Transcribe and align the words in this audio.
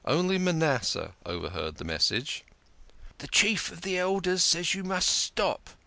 Only 0.03 0.39
Manasseh 0.39 1.13
overheard 1.27 1.75
the 1.75 1.83
message." 1.83 2.43
The 3.19 3.27
Chief 3.27 3.71
of 3.71 3.81
the 3.81 3.99
Elders 3.99 4.43
says 4.43 4.73
you 4.73 4.83
must 4.83 5.07
stop. 5.09 5.69